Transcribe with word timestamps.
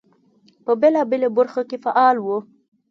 په 0.65 0.71
بېلابېلو 0.81 1.29
برخو 1.37 1.61
کې 1.69 1.77
فعال 1.83 2.17
وو. 2.19 2.37